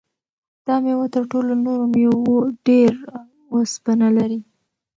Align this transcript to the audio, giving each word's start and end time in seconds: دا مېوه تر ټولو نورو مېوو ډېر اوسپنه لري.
دا 0.65 0.75
مېوه 0.83 1.07
تر 1.15 1.23
ټولو 1.31 1.51
نورو 1.65 1.83
مېوو 1.93 2.37
ډېر 2.67 2.91
اوسپنه 3.53 4.07
لري. 4.17 4.39